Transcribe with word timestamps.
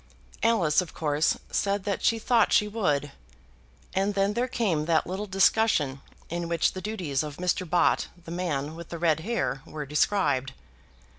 Alice 0.41 0.81
of 0.81 0.95
course 0.95 1.37
said 1.51 1.83
that 1.83 2.03
she 2.03 2.17
thought 2.17 2.51
she 2.51 2.67
would; 2.67 3.11
and 3.93 4.15
then 4.15 4.33
there 4.33 4.47
came 4.47 4.85
that 4.85 5.05
little 5.05 5.27
discussion 5.27 6.01
in 6.27 6.47
which 6.47 6.73
the 6.73 6.81
duties 6.81 7.21
of 7.21 7.37
Mr. 7.37 7.69
Bott, 7.69 8.07
the 8.25 8.31
man 8.31 8.73
with 8.75 8.89
the 8.89 8.97
red 8.97 9.19
hair, 9.19 9.61
were 9.63 9.85
described. 9.85 10.53